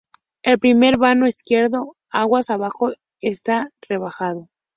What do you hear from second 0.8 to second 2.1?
vano izquierdo